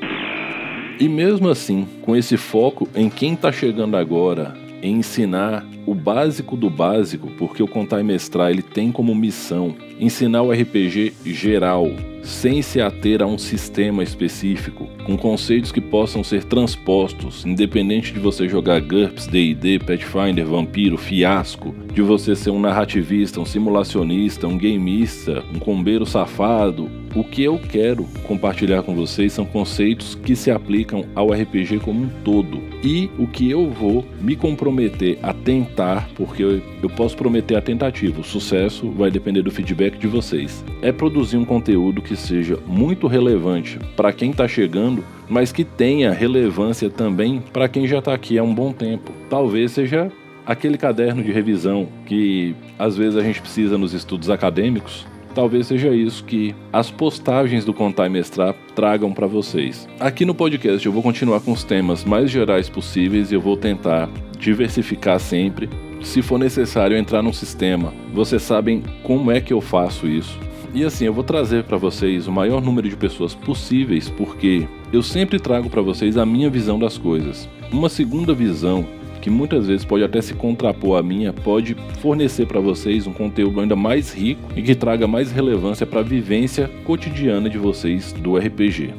E 0.97 1.09
mesmo 1.09 1.49
assim, 1.49 1.85
com 2.03 2.15
esse 2.15 2.37
foco 2.37 2.87
em 2.95 3.09
quem 3.09 3.33
está 3.33 3.51
chegando 3.51 3.97
agora, 3.97 4.62
ensinar 4.89 5.65
o 5.85 5.95
básico 5.95 6.55
do 6.55 6.69
básico, 6.69 7.29
porque 7.37 7.63
o 7.63 7.67
Contar 7.67 8.01
e 8.01 8.03
Mestrar 8.03 8.51
ele 8.51 8.61
tem 8.61 8.91
como 8.91 9.15
missão 9.15 9.75
ensinar 9.99 10.41
o 10.41 10.51
RPG 10.51 11.13
geral, 11.25 11.87
sem 12.23 12.61
se 12.61 12.81
ater 12.81 13.21
a 13.21 13.25
um 13.25 13.37
sistema 13.37 14.01
específico, 14.01 14.87
com 15.05 15.17
conceitos 15.17 15.71
que 15.71 15.81
possam 15.81 16.23
ser 16.23 16.43
transpostos, 16.43 17.45
independente 17.45 18.13
de 18.13 18.19
você 18.19 18.47
jogar 18.47 18.81
GURPS, 18.81 19.27
D&D, 19.27 19.79
Pathfinder, 19.79 20.45
Vampiro, 20.45 20.97
Fiasco, 20.97 21.75
de 21.93 22.01
você 22.01 22.35
ser 22.35 22.49
um 22.49 22.59
narrativista, 22.59 23.39
um 23.39 23.45
simulacionista, 23.45 24.47
um 24.47 24.57
gameista, 24.57 25.43
um 25.53 25.59
combeiro 25.59 26.05
safado, 26.05 26.89
o 27.15 27.23
que 27.23 27.43
eu 27.43 27.59
quero 27.59 28.05
compartilhar 28.23 28.81
com 28.81 28.95
vocês 28.95 29.33
são 29.33 29.45
conceitos 29.45 30.15
que 30.15 30.35
se 30.35 30.49
aplicam 30.49 31.05
ao 31.13 31.31
RPG 31.31 31.79
como 31.79 32.05
um 32.05 32.09
todo. 32.23 32.59
E 32.83 33.09
o 33.19 33.27
que 33.27 33.51
eu 33.51 33.69
vou 33.69 34.03
me 34.19 34.35
comprometer 34.35 35.19
a 35.21 35.31
tentar, 35.31 36.09
porque 36.15 36.41
eu, 36.41 36.89
posso 36.95 37.15
prometer 37.15 37.55
a 37.55 37.61
tentativa, 37.61 38.19
o 38.19 38.23
sucesso 38.23 38.89
vai 38.89 39.11
depender 39.11 39.43
do 39.43 39.51
feedback 39.51 39.97
de 39.97 40.07
vocês, 40.07 40.65
é 40.81 40.91
produzir 40.91 41.37
um 41.37 41.45
conteúdo 41.45 42.01
que 42.01 42.12
seja 42.15 42.57
muito 42.65 43.07
relevante 43.07 43.79
para 43.95 44.13
quem 44.13 44.31
está 44.31 44.47
chegando, 44.47 45.03
mas 45.29 45.51
que 45.51 45.63
tenha 45.63 46.11
relevância 46.11 46.89
também 46.89 47.41
para 47.51 47.67
quem 47.67 47.87
já 47.87 47.99
está 47.99 48.13
aqui 48.13 48.37
há 48.37 48.43
um 48.43 48.53
bom 48.53 48.71
tempo. 48.71 49.11
Talvez 49.29 49.71
seja 49.71 50.11
aquele 50.45 50.77
caderno 50.77 51.23
de 51.23 51.31
revisão 51.31 51.87
que 52.05 52.55
às 52.77 52.97
vezes 52.97 53.15
a 53.17 53.21
gente 53.21 53.41
precisa 53.41 53.77
nos 53.77 53.93
estudos 53.93 54.29
acadêmicos 54.29 55.05
Talvez 55.33 55.67
seja 55.67 55.89
isso 55.89 56.23
que 56.23 56.55
as 56.71 56.91
postagens 56.91 57.65
do 57.65 57.73
Contar 57.73 58.05
e 58.05 58.09
Mestrar 58.09 58.53
tragam 58.75 59.11
para 59.11 59.25
vocês. 59.25 59.87
Aqui 59.99 60.25
no 60.25 60.35
podcast 60.35 60.85
eu 60.85 60.91
vou 60.91 61.01
continuar 61.01 61.39
com 61.39 61.51
os 61.51 61.63
temas 61.63 62.03
mais 62.03 62.29
gerais 62.29 62.69
possíveis 62.69 63.31
e 63.31 63.35
eu 63.35 63.41
vou 63.41 63.57
tentar 63.57 64.09
diversificar 64.37 65.19
sempre. 65.19 65.69
Se 66.03 66.21
for 66.21 66.37
necessário 66.37 66.95
entrar 66.95 67.23
num 67.23 67.33
sistema, 67.33 67.93
vocês 68.13 68.43
sabem 68.43 68.83
como 69.01 69.31
é 69.31 69.41
que 69.41 69.53
eu 69.53 69.61
faço 69.61 70.07
isso. 70.07 70.37
E 70.73 70.83
assim, 70.83 71.05
eu 71.05 71.13
vou 71.13 71.23
trazer 71.23 71.65
para 71.65 71.77
vocês 71.77 72.27
o 72.27 72.31
maior 72.31 72.59
número 72.59 72.89
de 72.89 72.97
pessoas 72.97 73.35
possíveis, 73.35 74.09
porque 74.09 74.67
eu 74.91 75.03
sempre 75.03 75.39
trago 75.39 75.69
para 75.69 75.83
vocês 75.83 76.17
a 76.17 76.25
minha 76.25 76.49
visão 76.49 76.79
das 76.79 76.97
coisas. 76.97 77.47
Uma 77.71 77.89
segunda 77.89 78.33
visão 78.33 78.83
que 79.21 79.29
muitas 79.29 79.67
vezes 79.67 79.85
pode 79.85 80.03
até 80.03 80.19
se 80.19 80.33
contrapor 80.33 80.97
à 80.97 81.03
minha, 81.03 81.31
pode 81.31 81.75
fornecer 82.01 82.47
para 82.47 82.59
vocês 82.59 83.05
um 83.05 83.13
conteúdo 83.13 83.61
ainda 83.61 83.75
mais 83.75 84.11
rico 84.11 84.41
e 84.55 84.63
que 84.63 84.73
traga 84.73 85.07
mais 85.07 85.31
relevância 85.31 85.85
para 85.85 85.99
a 85.99 86.03
vivência 86.03 86.69
cotidiana 86.83 87.49
de 87.49 87.59
vocês 87.59 88.11
do 88.11 88.35
RPG. 88.35 88.93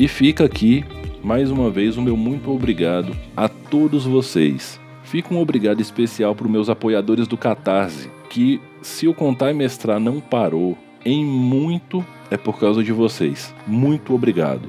E 0.00 0.08
fica 0.08 0.44
aqui, 0.44 0.84
mais 1.22 1.50
uma 1.50 1.70
vez, 1.70 1.98
o 1.98 2.02
meu 2.02 2.16
muito 2.16 2.50
obrigado 2.50 3.14
a 3.36 3.48
todos 3.48 4.06
vocês. 4.06 4.80
Fica 5.04 5.32
um 5.32 5.38
obrigado 5.38 5.80
especial 5.80 6.34
para 6.34 6.46
os 6.46 6.50
meus 6.50 6.68
apoiadores 6.68 7.28
do 7.28 7.36
Catarse, 7.36 8.10
que 8.34 8.60
se 8.82 9.06
o 9.06 9.14
Contar 9.14 9.52
e 9.52 9.54
Mestrar 9.54 10.00
não 10.00 10.18
parou, 10.18 10.76
em 11.04 11.24
muito 11.24 12.04
é 12.32 12.36
por 12.36 12.58
causa 12.58 12.82
de 12.82 12.90
vocês. 12.90 13.54
Muito 13.64 14.12
obrigado. 14.12 14.68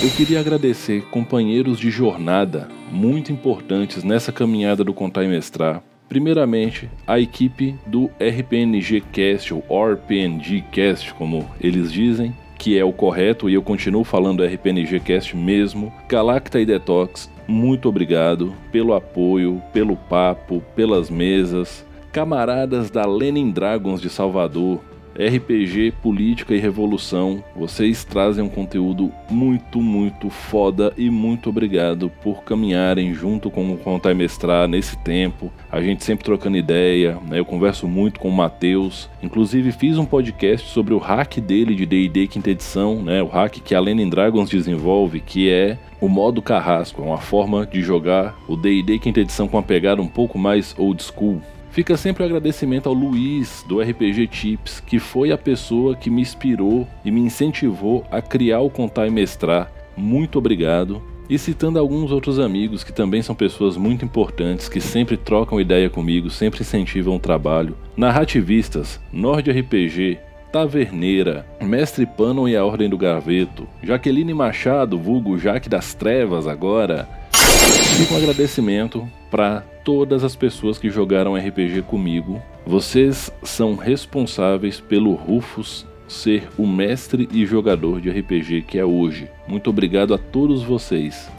Eu 0.00 0.08
queria 0.10 0.38
agradecer 0.38 1.02
companheiros 1.10 1.80
de 1.80 1.90
jornada 1.90 2.68
muito 2.92 3.32
importantes 3.32 4.04
nessa 4.04 4.30
caminhada 4.30 4.84
do 4.84 4.94
Contar 4.94 5.24
e 5.24 5.28
Mestrar. 5.28 5.82
Primeiramente, 6.08 6.88
a 7.04 7.18
equipe 7.18 7.74
do 7.84 8.08
RPNG 8.20 9.02
Cast, 9.12 9.52
ou 9.52 9.92
RPNG 9.92 10.62
Cast, 10.70 11.12
como 11.14 11.50
eles 11.60 11.92
dizem, 11.92 12.32
que 12.56 12.78
é 12.78 12.84
o 12.84 12.92
correto 12.92 13.50
e 13.50 13.54
eu 13.54 13.62
continuo 13.62 14.04
falando 14.04 14.44
RPNG 14.44 15.00
Cast 15.00 15.36
mesmo. 15.36 15.92
Galacta 16.08 16.60
e 16.60 16.64
Detox, 16.64 17.28
muito 17.48 17.88
obrigado 17.88 18.54
pelo 18.70 18.94
apoio, 18.94 19.60
pelo 19.72 19.96
papo, 19.96 20.62
pelas 20.76 21.10
mesas. 21.10 21.87
Camaradas 22.12 22.90
da 22.90 23.06
Lenin 23.06 23.50
Dragons 23.50 24.00
de 24.00 24.08
Salvador, 24.08 24.80
RPG, 25.18 25.94
política 26.00 26.54
e 26.54 26.58
revolução. 26.58 27.42
Vocês 27.56 28.04
trazem 28.04 28.44
um 28.44 28.48
conteúdo 28.48 29.12
muito, 29.28 29.80
muito 29.80 30.30
foda 30.30 30.92
e 30.96 31.10
muito 31.10 31.50
obrigado 31.50 32.08
por 32.22 32.44
caminharem 32.44 33.12
junto 33.12 33.50
com 33.50 33.72
o 33.72 33.76
Contar 33.76 34.14
Mestrar 34.14 34.68
nesse 34.68 34.96
tempo. 34.98 35.52
A 35.72 35.80
gente 35.80 36.04
sempre 36.04 36.24
trocando 36.24 36.56
ideia, 36.56 37.18
né? 37.28 37.40
Eu 37.40 37.44
converso 37.44 37.88
muito 37.88 38.20
com 38.20 38.28
o 38.28 38.32
Matheus. 38.32 39.10
Inclusive 39.20 39.72
fiz 39.72 39.98
um 39.98 40.04
podcast 40.04 40.68
sobre 40.68 40.94
o 40.94 40.98
hack 40.98 41.38
dele 41.40 41.74
de 41.74 41.84
D&D 41.84 42.28
quinta 42.28 42.50
edição, 42.50 43.02
né? 43.02 43.20
O 43.20 43.26
hack 43.26 43.58
que 43.60 43.74
a 43.74 43.80
Lenin 43.80 44.08
Dragons 44.08 44.48
desenvolve, 44.48 45.18
que 45.18 45.50
é 45.50 45.76
o 46.00 46.08
modo 46.08 46.40
carrasco, 46.40 47.02
é 47.02 47.04
uma 47.04 47.18
forma 47.18 47.66
de 47.66 47.82
jogar 47.82 48.38
o 48.46 48.56
D&D 48.56 49.00
quinta 49.00 49.18
edição 49.18 49.48
com 49.48 49.56
uma 49.56 49.64
pegada 49.64 50.00
um 50.00 50.06
pouco 50.06 50.38
mais 50.38 50.76
old 50.78 51.02
school. 51.02 51.42
Fica 51.70 51.96
sempre 51.96 52.22
o 52.22 52.26
agradecimento 52.26 52.88
ao 52.88 52.94
Luiz 52.94 53.64
do 53.68 53.80
RPG 53.80 54.26
Tips, 54.26 54.80
que 54.80 54.98
foi 54.98 55.30
a 55.30 55.38
pessoa 55.38 55.94
que 55.94 56.10
me 56.10 56.22
inspirou 56.22 56.88
e 57.04 57.10
me 57.10 57.20
incentivou 57.20 58.04
a 58.10 58.20
criar 58.20 58.60
o 58.60 58.70
Contar 58.70 59.06
e 59.06 59.10
Mestrar. 59.10 59.70
Muito 59.96 60.38
obrigado. 60.38 61.02
E 61.28 61.38
citando 61.38 61.78
alguns 61.78 62.10
outros 62.10 62.38
amigos 62.38 62.82
que 62.82 62.92
também 62.92 63.20
são 63.20 63.34
pessoas 63.34 63.76
muito 63.76 64.02
importantes, 64.02 64.66
que 64.66 64.80
sempre 64.80 65.16
trocam 65.16 65.60
ideia 65.60 65.90
comigo, 65.90 66.30
sempre 66.30 66.62
incentivam 66.62 67.16
o 67.16 67.20
trabalho. 67.20 67.76
Narrativistas, 67.94 68.98
Nord 69.12 69.50
RPG, 69.50 70.18
Taverneira, 70.50 71.46
Mestre 71.60 72.06
Panon 72.06 72.48
e 72.48 72.56
a 72.56 72.64
Ordem 72.64 72.88
do 72.88 72.96
Graveto, 72.96 73.68
Jaqueline 73.82 74.32
Machado, 74.32 74.98
vulgo 74.98 75.38
Jaque 75.38 75.68
das 75.68 75.92
Trevas 75.92 76.46
agora. 76.46 77.06
Fica 77.30 78.14
um 78.14 78.16
agradecimento 78.16 79.06
para 79.30 79.62
todas 79.88 80.22
as 80.22 80.36
pessoas 80.36 80.76
que 80.76 80.90
jogaram 80.90 81.34
RPG 81.34 81.80
comigo. 81.80 82.42
Vocês 82.66 83.32
são 83.42 83.74
responsáveis 83.74 84.78
pelo 84.78 85.14
Rufus 85.14 85.86
ser 86.06 86.46
o 86.58 86.66
mestre 86.66 87.26
e 87.32 87.46
jogador 87.46 87.98
de 87.98 88.10
RPG 88.10 88.66
que 88.68 88.78
é 88.78 88.84
hoje. 88.84 89.30
Muito 89.46 89.70
obrigado 89.70 90.12
a 90.12 90.18
todos 90.18 90.62
vocês. 90.62 91.30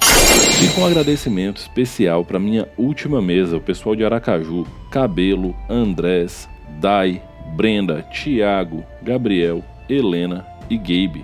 E 0.63 0.67
com 0.73 0.81
um 0.81 0.87
agradecimento 0.87 1.57
especial 1.57 2.25
para 2.25 2.39
minha 2.39 2.67
última 2.75 3.21
mesa, 3.21 3.57
o 3.57 3.61
pessoal 3.61 3.95
de 3.95 4.03
Aracaju, 4.03 4.65
Cabelo, 4.89 5.55
Andrés, 5.69 6.49
Dai, 6.81 7.21
Brenda, 7.55 8.01
Tiago, 8.11 8.83
Gabriel, 9.03 9.63
Helena 9.87 10.43
e 10.67 10.75
Gabe. 10.75 11.23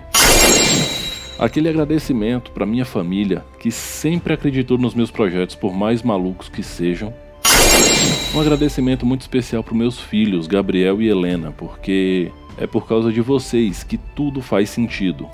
Aquele 1.38 1.68
agradecimento 1.68 2.50
para 2.50 2.64
minha 2.64 2.86
família 2.86 3.44
que 3.58 3.70
sempre 3.70 4.32
acreditou 4.32 4.78
nos 4.78 4.94
meus 4.94 5.10
projetos, 5.10 5.54
por 5.54 5.74
mais 5.74 6.02
malucos 6.02 6.48
que 6.48 6.62
sejam. 6.62 7.12
Um 8.34 8.40
agradecimento 8.40 9.04
muito 9.04 9.20
especial 9.20 9.62
para 9.62 9.74
meus 9.74 10.00
filhos, 10.00 10.46
Gabriel 10.46 11.00
e 11.02 11.08
Helena, 11.08 11.52
porque 11.52 12.32
é 12.56 12.66
por 12.66 12.88
causa 12.88 13.12
de 13.12 13.20
vocês 13.20 13.82
que 13.82 13.98
tudo 13.98 14.40
faz 14.40 14.70
sentido. 14.70 15.28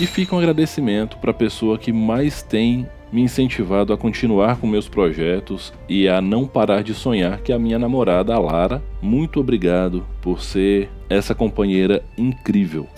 E 0.00 0.06
fica 0.06 0.34
um 0.34 0.38
agradecimento 0.38 1.18
para 1.18 1.30
a 1.30 1.34
pessoa 1.34 1.78
que 1.78 1.92
mais 1.92 2.42
tem 2.42 2.84
me 3.12 3.22
incentivado 3.22 3.92
a 3.92 3.96
continuar 3.96 4.56
com 4.56 4.66
meus 4.66 4.88
projetos 4.88 5.72
e 5.88 6.08
a 6.08 6.20
não 6.20 6.48
parar 6.48 6.82
de 6.82 6.94
sonhar, 6.94 7.38
que 7.38 7.52
é 7.52 7.54
a 7.54 7.58
minha 7.60 7.78
namorada, 7.78 8.34
a 8.34 8.38
Lara. 8.40 8.82
Muito 9.00 9.38
obrigado 9.38 10.04
por 10.20 10.42
ser 10.42 10.90
essa 11.08 11.32
companheira 11.32 12.02
incrível. 12.18 12.88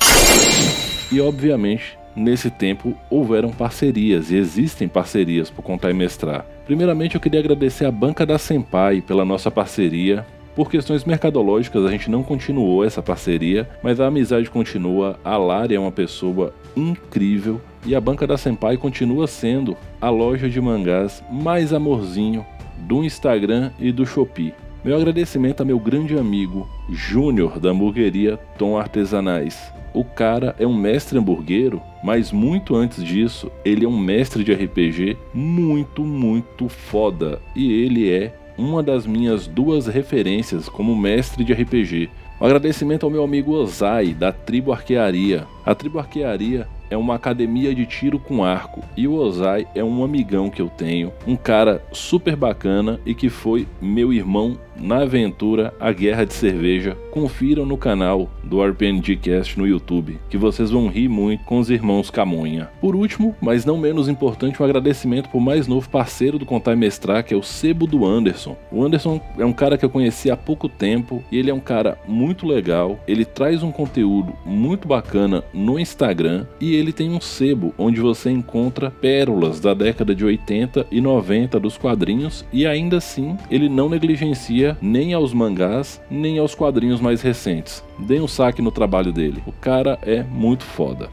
E 1.13 1.21
obviamente 1.21 1.98
nesse 2.19 2.51
tempo 2.51 2.95
houveram 3.09 3.51
parcerias 3.51 4.31
e 4.31 4.37
existem 4.37 4.89
parcerias 4.89 5.49
por 5.51 5.63
contar 5.63 5.91
e 5.91 5.95
mestrar. 5.95 6.45
Primeiramente 6.67 7.15
eu 7.15 7.21
queria 7.21 7.41
agradecer 7.41 7.85
a 7.85 7.93
Banca 7.93 8.27
da 8.27 8.37
Senpai 8.37 9.01
pela 9.01 9.25
nossa 9.25 9.51
parceria. 9.51 10.27
Por 10.55 10.71
questões 10.71 11.05
mercadológicas 11.05 11.85
a 11.85 11.91
gente 11.91 12.11
não 12.11 12.23
continuou 12.23 12.85
essa 12.85 13.01
parceria, 13.01 13.69
mas 13.83 14.01
a 14.01 14.07
amizade 14.07 14.51
continua. 14.51 15.19
A 15.25 15.37
Lari 15.37 15.77
é 15.77 15.81
uma 15.81 15.93
pessoa 15.93 16.53
incrível 16.77 17.61
e 17.87 17.95
a 17.95 18.01
Banca 18.01 18.27
da 18.27 18.37
Senpai 18.37 18.77
continua 18.77 19.27
sendo 19.27 19.77
a 20.01 20.11
loja 20.11 20.49
de 20.49 20.61
mangás 20.61 21.23
mais 21.31 21.73
amorzinho 21.73 22.45
do 22.81 23.05
Instagram 23.05 23.71
e 23.79 23.93
do 23.93 24.05
Shopee. 24.05 24.53
Meu 24.85 24.97
agradecimento 24.97 25.61
a 25.61 25.65
meu 25.65 25.79
grande 25.79 26.17
amigo 26.17 26.69
Júnior 26.89 27.59
da 27.59 27.71
hamburgueria 27.71 28.37
Tom 28.57 28.79
Artesanais. 28.79 29.73
O 29.93 30.05
cara 30.05 30.55
é 30.57 30.65
um 30.65 30.77
mestre 30.77 31.19
hamburguero, 31.19 31.83
mas 32.03 32.31
muito 32.31 32.77
antes 32.77 33.03
disso, 33.03 33.51
ele 33.65 33.85
é 33.85 33.89
um 33.89 33.99
mestre 33.99 34.45
de 34.45 34.53
RPG 34.53 35.17
muito, 35.35 36.05
muito 36.05 36.69
foda. 36.69 37.41
E 37.57 37.73
ele 37.73 38.09
é 38.09 38.33
uma 38.57 38.81
das 38.81 39.05
minhas 39.05 39.49
duas 39.49 39.89
referências 39.89 40.69
como 40.69 40.95
mestre 40.95 41.43
de 41.43 41.53
RPG. 41.53 42.09
Um 42.41 42.47
agradecimento 42.47 43.05
ao 43.05 43.11
meu 43.11 43.25
amigo 43.25 43.53
Ozai, 43.53 44.15
da 44.15 44.31
Tribo 44.31 44.73
Arquearia. 44.73 45.45
A 45.67 45.75
Tribo 45.75 45.99
Arquearia 45.99 46.69
é 46.91 46.97
uma 46.97 47.15
academia 47.15 47.75
de 47.75 47.85
tiro 47.85 48.19
com 48.19 48.45
arco 48.45 48.83
e 48.97 49.07
o 49.07 49.15
Ozai 49.15 49.67
é 49.75 49.83
um 49.85 50.03
amigão 50.03 50.49
que 50.49 50.63
eu 50.63 50.69
tenho, 50.69 51.13
um 51.27 51.37
cara 51.37 51.83
super 51.93 52.35
bacana 52.35 52.99
e 53.05 53.15
que 53.15 53.29
foi 53.29 53.67
meu 53.81 54.13
irmão 54.13 54.57
na 54.79 55.03
aventura 55.03 55.75
A 55.79 55.93
Guerra 55.93 56.25
de 56.25 56.35
Cerveja. 56.35 56.97
Confiram 57.11 57.67
no 57.67 57.77
canal 57.77 58.31
do 58.45 58.63
RPNG 58.63 59.17
Cast 59.17 59.59
no 59.59 59.67
YouTube, 59.67 60.19
que 60.31 60.37
vocês 60.37 60.71
vão 60.71 60.89
rir 60.89 61.09
muito 61.09 61.45
com 61.45 61.59
os 61.59 61.71
irmãos 61.71 62.11
Camonha. 62.11 62.71
Por 62.81 62.95
último, 62.95 63.35
mas 63.41 63.65
não 63.65 63.77
menos 63.77 64.09
importante, 64.09 64.63
um 64.63 64.65
agradecimento 64.65 65.29
por 65.29 65.41
mais 65.41 65.67
novo 65.67 65.89
parceiro 65.89 66.39
do 66.39 66.47
Contar 66.47 66.73
e 66.73 66.77
Mestrar, 66.77 67.25
que 67.25 67.35
é 67.35 67.37
o 67.37 67.43
Sebo 67.43 67.87
do 67.87 68.05
Anderson. 68.05 68.57
O 68.71 68.85
Anderson 68.85 69.21
é 69.39 69.45
um 69.45 69.53
cara 69.53 69.77
que 69.77 69.85
eu 69.85 69.91
conheci 69.91 70.31
há 70.31 70.37
pouco 70.37 70.69
tempo 70.69 71.23
e 71.31 71.39
ele 71.39 71.51
é 71.51 71.55
um 71.55 71.61
cara 71.61 71.99
muito 72.07 72.47
legal. 72.47 72.99
Ele 73.07 73.25
traz 73.25 73.63
um 73.63 73.73
conteúdo 73.73 74.33
muito 74.45 74.87
bacana 74.89 75.45
no 75.53 75.79
Instagram 75.79 76.47
e 76.61 76.75
ele 76.75 76.93
tem 76.93 77.11
um 77.11 77.21
sebo 77.21 77.75
onde 77.77 78.01
você 78.01 78.31
encontra 78.31 78.91
pérolas 78.91 79.61
da 79.61 79.75
década 79.75 80.15
de 80.15 80.25
80 80.25 80.87
e 80.91 81.01
90 81.01 81.59
dos 81.61 81.77
quadrinhos 81.77 82.45
e 82.53 82.67
ainda 82.67 82.97
assim 82.97 83.37
ele 83.51 83.69
não 83.69 83.89
negligencia 83.89 84.68
nem 84.81 85.15
aos 85.15 85.33
mangás 85.33 86.01
nem 86.11 86.39
aos 86.39 86.55
quadrinhos 86.55 87.01
mais 87.01 87.23
recentes. 87.23 87.85
Dê 87.99 88.21
um 88.21 88.29
saque 88.29 88.61
no 88.61 88.71
trabalho 88.71 89.13
dele. 89.13 89.43
O 89.47 89.53
cara 89.53 89.99
é 90.03 90.23
muito 90.23 90.65
foda. 90.65 91.09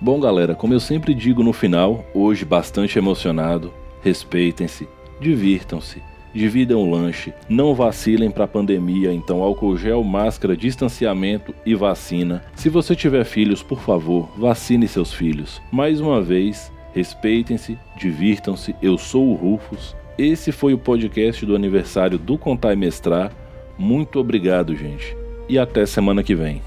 Bom, 0.00 0.18
galera, 0.18 0.54
como 0.54 0.74
eu 0.74 0.80
sempre 0.80 1.14
digo 1.14 1.42
no 1.42 1.52
final, 1.52 2.04
hoje 2.12 2.44
bastante 2.44 2.98
emocionado, 2.98 3.72
respeitem-se, 4.02 4.88
divirtam-se 5.20 6.02
dividam 6.34 6.80
o 6.80 6.90
lanche, 6.90 7.32
não 7.48 7.74
vacilem 7.74 8.30
para 8.30 8.44
a 8.44 8.48
pandemia, 8.48 9.12
então 9.12 9.42
álcool 9.42 9.76
gel, 9.76 10.02
máscara, 10.02 10.56
distanciamento 10.56 11.54
e 11.64 11.74
vacina. 11.74 12.42
Se 12.54 12.68
você 12.68 12.96
tiver 12.96 13.24
filhos, 13.24 13.62
por 13.62 13.80
favor, 13.80 14.30
vacine 14.36 14.88
seus 14.88 15.12
filhos. 15.12 15.60
Mais 15.70 16.00
uma 16.00 16.20
vez, 16.20 16.72
respeitem-se, 16.94 17.78
divirtam-se. 17.96 18.74
Eu 18.80 18.96
sou 18.96 19.28
o 19.28 19.34
Rufus. 19.34 19.94
Esse 20.18 20.52
foi 20.52 20.74
o 20.74 20.78
podcast 20.78 21.44
do 21.46 21.56
aniversário 21.56 22.18
do 22.18 22.36
Contar 22.36 22.72
e 22.72 22.76
Mestrar. 22.76 23.32
Muito 23.78 24.18
obrigado, 24.18 24.76
gente. 24.76 25.16
E 25.48 25.58
até 25.58 25.86
semana 25.86 26.22
que 26.22 26.34
vem. 26.34 26.60